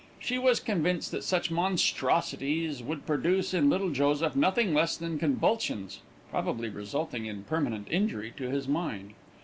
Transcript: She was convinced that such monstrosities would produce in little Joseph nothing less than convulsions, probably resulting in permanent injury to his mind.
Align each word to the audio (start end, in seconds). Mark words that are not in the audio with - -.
She 0.17 0.39
was 0.39 0.59
convinced 0.59 1.11
that 1.11 1.23
such 1.23 1.51
monstrosities 1.51 2.81
would 2.81 3.05
produce 3.05 3.53
in 3.53 3.69
little 3.69 3.91
Joseph 3.91 4.35
nothing 4.35 4.73
less 4.73 4.97
than 4.97 5.19
convulsions, 5.19 5.99
probably 6.31 6.69
resulting 6.69 7.27
in 7.27 7.43
permanent 7.43 7.87
injury 7.91 8.33
to 8.37 8.49
his 8.49 8.67
mind. 8.67 9.13